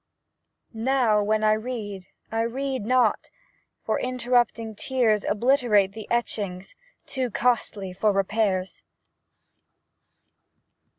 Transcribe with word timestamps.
Now, 0.73 1.21
when 1.21 1.43
I 1.43 1.51
read, 1.53 2.07
I 2.31 2.41
read 2.41 2.87
not, 2.87 3.29
For 3.85 3.99
interrupting 3.99 4.73
tears 4.73 5.23
Obliterate 5.23 5.91
the 5.91 6.07
etchings 6.09 6.73
Too 7.05 7.29
costly 7.29 7.93
for 7.93 8.11
repairs. 8.11 8.81